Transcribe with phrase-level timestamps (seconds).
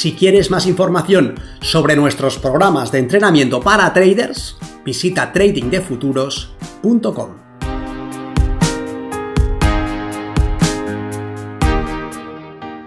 [0.00, 7.36] Si quieres más información sobre nuestros programas de entrenamiento para traders, visita tradingdefuturos.com.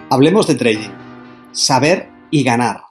[0.09, 0.89] Hablemos de trading,
[1.51, 2.81] saber y ganar.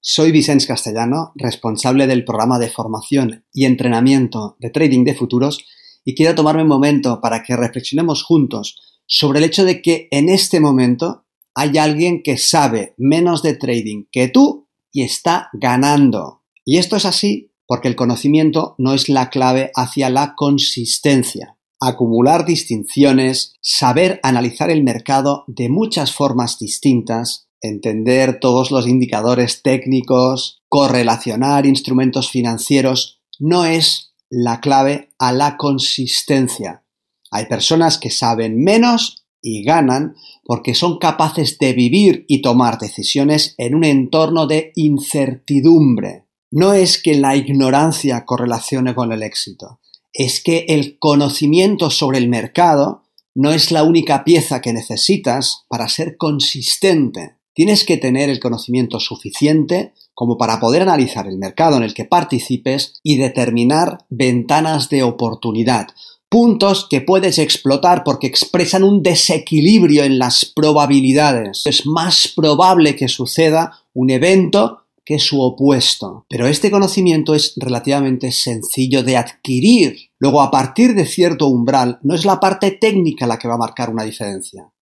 [0.00, 5.66] Soy Vicens Castellano, responsable del programa de formación y entrenamiento de trading de futuros
[6.06, 10.30] y quiero tomarme un momento para que reflexionemos juntos sobre el hecho de que en
[10.30, 16.42] este momento hay alguien que sabe menos de trading que tú y está ganando.
[16.64, 21.56] Y esto es así porque el conocimiento no es la clave hacia la consistencia.
[21.80, 30.60] Acumular distinciones, saber analizar el mercado de muchas formas distintas, entender todos los indicadores técnicos,
[30.68, 36.84] correlacionar instrumentos financieros, no es la clave a la consistencia.
[37.30, 43.54] Hay personas que saben menos y ganan porque son capaces de vivir y tomar decisiones
[43.58, 46.26] en un entorno de incertidumbre.
[46.50, 49.80] No es que la ignorancia correlacione con el éxito,
[50.12, 53.02] es que el conocimiento sobre el mercado
[53.34, 57.36] no es la única pieza que necesitas para ser consistente.
[57.54, 62.04] Tienes que tener el conocimiento suficiente como para poder analizar el mercado en el que
[62.04, 65.88] participes y determinar ventanas de oportunidad,
[66.32, 71.66] puntos que puedes explotar porque expresan un desequilibrio en las probabilidades.
[71.66, 76.24] Es más probable que suceda un evento que su opuesto.
[76.30, 79.94] Pero este conocimiento es relativamente sencillo de adquirir.
[80.18, 83.58] Luego, a partir de cierto umbral, no es la parte técnica la que va a
[83.58, 84.72] marcar una diferencia.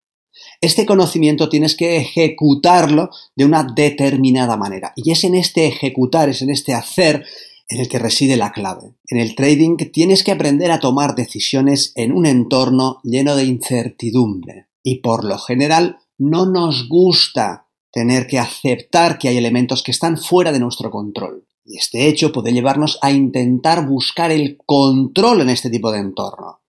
[0.60, 4.92] Este conocimiento tienes que ejecutarlo de una determinada manera.
[4.94, 7.24] Y es en este ejecutar, es en este hacer,
[7.70, 8.96] en el que reside la clave.
[9.06, 14.66] En el trading tienes que aprender a tomar decisiones en un entorno lleno de incertidumbre.
[14.82, 20.18] Y por lo general no nos gusta tener que aceptar que hay elementos que están
[20.18, 21.46] fuera de nuestro control.
[21.64, 26.59] Y este hecho puede llevarnos a intentar buscar el control en este tipo de entorno.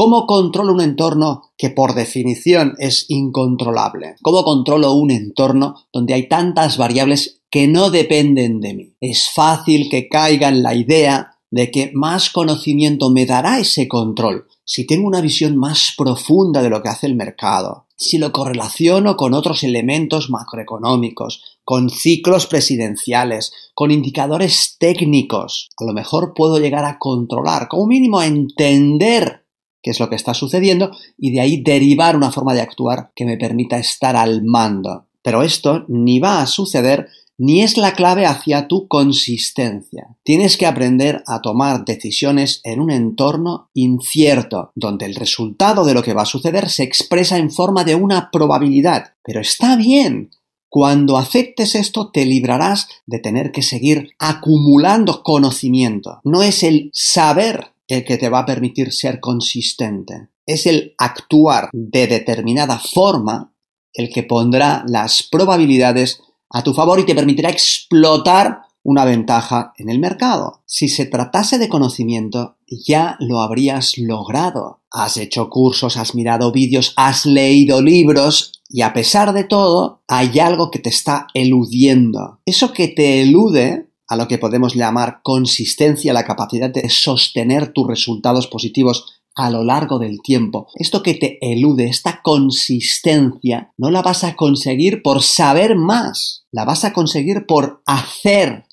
[0.00, 4.14] ¿Cómo controlo un entorno que por definición es incontrolable?
[4.22, 8.94] ¿Cómo controlo un entorno donde hay tantas variables que no dependen de mí.
[9.00, 14.46] Es fácil que caiga en la idea de que más conocimiento me dará ese control
[14.64, 19.16] si tengo una visión más profunda de lo que hace el mercado, si lo correlaciono
[19.16, 26.84] con otros elementos macroeconómicos, con ciclos presidenciales, con indicadores técnicos, a lo mejor puedo llegar
[26.84, 29.39] a controlar, como mínimo a entender
[29.82, 33.24] qué es lo que está sucediendo y de ahí derivar una forma de actuar que
[33.24, 35.06] me permita estar al mando.
[35.22, 37.08] Pero esto ni va a suceder
[37.42, 40.14] ni es la clave hacia tu consistencia.
[40.22, 46.02] Tienes que aprender a tomar decisiones en un entorno incierto, donde el resultado de lo
[46.02, 49.14] que va a suceder se expresa en forma de una probabilidad.
[49.24, 50.28] Pero está bien.
[50.68, 56.20] Cuando aceptes esto te librarás de tener que seguir acumulando conocimiento.
[56.24, 60.28] No es el saber el que te va a permitir ser consistente.
[60.46, 63.54] Es el actuar de determinada forma
[63.92, 69.90] el que pondrá las probabilidades a tu favor y te permitirá explotar una ventaja en
[69.90, 70.62] el mercado.
[70.66, 74.82] Si se tratase de conocimiento, ya lo habrías logrado.
[74.90, 80.38] Has hecho cursos, has mirado vídeos, has leído libros y a pesar de todo, hay
[80.38, 82.40] algo que te está eludiendo.
[82.46, 87.86] Eso que te elude a lo que podemos llamar consistencia, la capacidad de sostener tus
[87.86, 90.66] resultados positivos a lo largo del tiempo.
[90.74, 96.64] Esto que te elude, esta consistencia, no la vas a conseguir por saber más, la
[96.64, 98.64] vas a conseguir por hacer,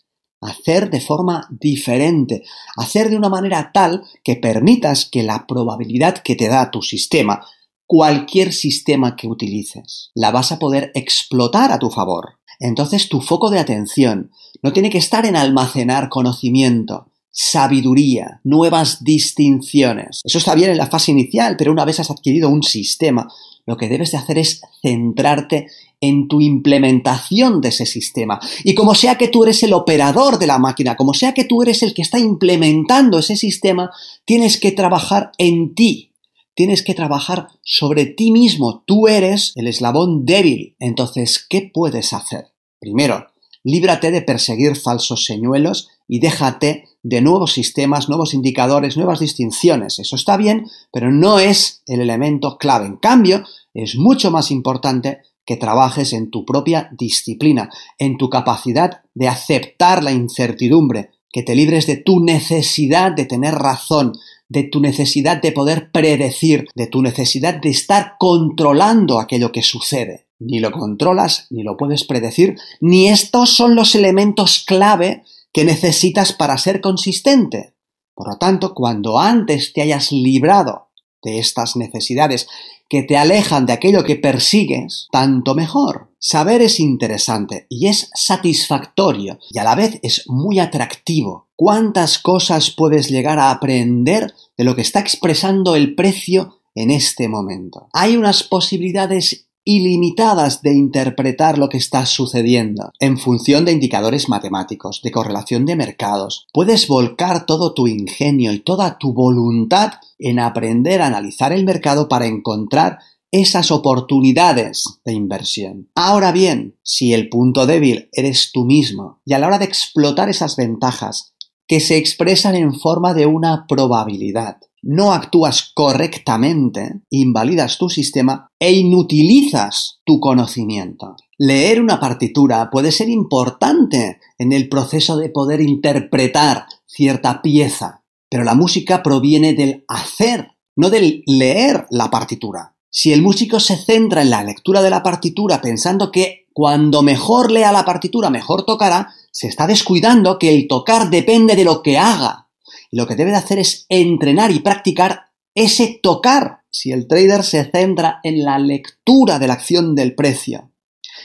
[0.41, 2.43] hacer de forma diferente,
[2.75, 7.45] hacer de una manera tal que permitas que la probabilidad que te da tu sistema,
[7.85, 12.39] cualquier sistema que utilices, la vas a poder explotar a tu favor.
[12.59, 14.31] Entonces tu foco de atención
[14.61, 20.21] no tiene que estar en almacenar conocimiento, sabiduría, nuevas distinciones.
[20.23, 23.27] Eso está bien en la fase inicial, pero una vez has adquirido un sistema,
[23.67, 25.67] lo que debes de hacer es centrarte
[25.99, 28.39] en tu implementación de ese sistema.
[28.63, 31.61] Y como sea que tú eres el operador de la máquina, como sea que tú
[31.61, 33.91] eres el que está implementando ese sistema,
[34.25, 36.13] tienes que trabajar en ti.
[36.55, 38.83] Tienes que trabajar sobre ti mismo.
[38.87, 40.75] Tú eres el eslabón débil.
[40.79, 42.47] Entonces, ¿qué puedes hacer?
[42.79, 43.27] Primero,
[43.67, 49.99] líbrate de perseguir falsos señuelos y déjate de nuevos sistemas, nuevos indicadores, nuevas distinciones.
[49.99, 52.85] Eso está bien, pero no es el elemento clave.
[52.85, 53.43] En cambio,
[53.73, 60.01] es mucho más importante que trabajes en tu propia disciplina, en tu capacidad de aceptar
[60.01, 64.13] la incertidumbre, que te libres de tu necesidad de tener razón,
[64.47, 70.26] de tu necesidad de poder predecir, de tu necesidad de estar controlando aquello que sucede.
[70.39, 76.33] Ni lo controlas, ni lo puedes predecir, ni estos son los elementos clave que necesitas
[76.33, 77.75] para ser consistente.
[78.13, 80.89] Por lo tanto, cuando antes te hayas librado
[81.23, 82.47] de estas necesidades
[82.89, 86.11] que te alejan de aquello que persigues, tanto mejor.
[86.19, 91.49] Saber es interesante y es satisfactorio y a la vez es muy atractivo.
[91.55, 97.27] ¿Cuántas cosas puedes llegar a aprender de lo que está expresando el precio en este
[97.27, 97.89] momento?
[97.93, 105.01] Hay unas posibilidades ilimitadas de interpretar lo que está sucediendo en función de indicadores matemáticos,
[105.03, 106.47] de correlación de mercados.
[106.53, 112.07] Puedes volcar todo tu ingenio y toda tu voluntad en aprender a analizar el mercado
[112.07, 112.99] para encontrar
[113.29, 115.89] esas oportunidades de inversión.
[115.95, 120.29] Ahora bien, si el punto débil eres tú mismo y a la hora de explotar
[120.29, 121.33] esas ventajas
[121.67, 128.71] que se expresan en forma de una probabilidad, no actúas correctamente, invalidas tu sistema e
[128.73, 131.15] inutilizas tu conocimiento.
[131.37, 138.43] Leer una partitura puede ser importante en el proceso de poder interpretar cierta pieza, pero
[138.43, 142.75] la música proviene del hacer, no del leer la partitura.
[142.89, 147.51] Si el músico se centra en la lectura de la partitura pensando que cuando mejor
[147.51, 151.99] lea la partitura mejor tocará, se está descuidando que el tocar depende de lo que
[151.99, 152.46] haga,
[152.91, 157.63] lo que debe de hacer es entrenar y practicar ese tocar si el trader se
[157.65, 160.71] centra en la lectura de la acción del precio.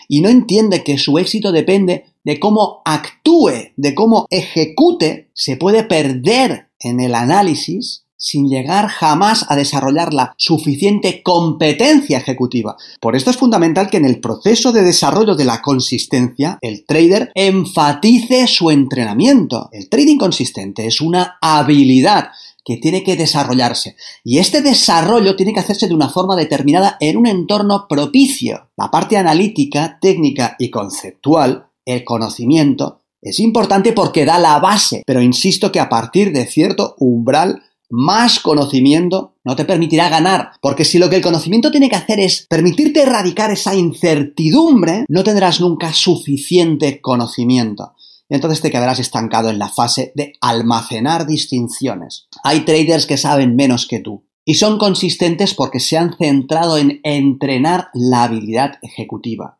[0.08, 5.84] Y no entiende que su éxito depende de cómo actúe, de cómo ejecute, se puede
[5.84, 12.76] perder en el análisis sin llegar jamás a desarrollar la suficiente competencia ejecutiva.
[13.00, 17.32] Por esto es fundamental que en el proceso de desarrollo de la consistencia, el trader
[17.34, 19.68] enfatice su entrenamiento.
[19.72, 22.28] El trading consistente es una habilidad
[22.64, 23.96] que tiene que desarrollarse.
[24.22, 28.70] Y este desarrollo tiene que hacerse de una forma determinada en un entorno propicio.
[28.76, 35.22] La parte analítica, técnica y conceptual, el conocimiento, es importante porque da la base, pero
[35.22, 40.98] insisto que a partir de cierto umbral más conocimiento no te permitirá ganar, porque si
[40.98, 45.92] lo que el conocimiento tiene que hacer es permitirte erradicar esa incertidumbre, no tendrás nunca
[45.92, 47.92] suficiente conocimiento.
[48.30, 52.28] Entonces te quedarás estancado en la fase de almacenar distinciones.
[52.42, 57.00] Hay traders que saben menos que tú y son consistentes porque se han centrado en
[57.04, 59.58] entrenar la habilidad ejecutiva.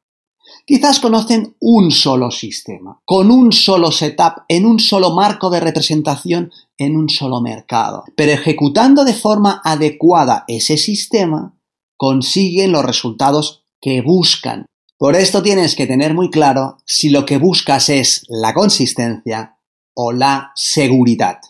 [0.66, 6.50] Quizás conocen un solo sistema, con un solo setup, en un solo marco de representación,
[6.76, 8.04] en un solo mercado.
[8.16, 11.58] Pero ejecutando de forma adecuada ese sistema,
[11.96, 14.66] consiguen los resultados que buscan.
[14.96, 19.58] Por esto tienes que tener muy claro si lo que buscas es la consistencia
[19.94, 21.40] o la seguridad.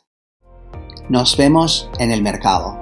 [1.08, 2.81] Nos vemos en el mercado.